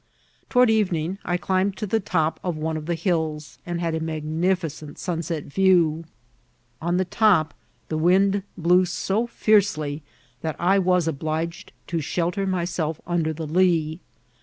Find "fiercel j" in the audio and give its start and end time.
9.27-10.01